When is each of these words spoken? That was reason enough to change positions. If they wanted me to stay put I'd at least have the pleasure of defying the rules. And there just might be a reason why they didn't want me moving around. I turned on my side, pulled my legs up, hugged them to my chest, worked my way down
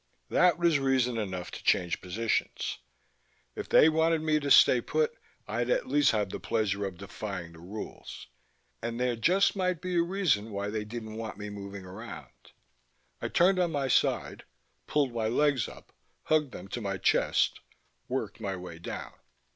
That 0.29 0.57
was 0.57 0.79
reason 0.79 1.19
enough 1.19 1.51
to 1.51 1.63
change 1.63 2.01
positions. 2.01 2.79
If 3.55 3.69
they 3.69 3.87
wanted 3.87 4.21
me 4.23 4.39
to 4.39 4.49
stay 4.49 4.81
put 4.81 5.13
I'd 5.47 5.69
at 5.69 5.85
least 5.87 6.09
have 6.09 6.31
the 6.31 6.39
pleasure 6.39 6.85
of 6.85 6.97
defying 6.97 7.51
the 7.51 7.59
rules. 7.59 8.25
And 8.81 8.99
there 8.99 9.15
just 9.15 9.55
might 9.55 9.79
be 9.79 9.97
a 9.97 10.01
reason 10.01 10.49
why 10.49 10.71
they 10.71 10.85
didn't 10.85 11.17
want 11.17 11.37
me 11.37 11.51
moving 11.51 11.85
around. 11.85 12.51
I 13.21 13.27
turned 13.27 13.59
on 13.59 13.73
my 13.73 13.89
side, 13.89 14.43
pulled 14.87 15.13
my 15.13 15.27
legs 15.27 15.67
up, 15.69 15.93
hugged 16.23 16.51
them 16.51 16.67
to 16.69 16.81
my 16.81 16.97
chest, 16.97 17.59
worked 18.07 18.39
my 18.41 18.55
way 18.55 18.79
down 18.79 19.13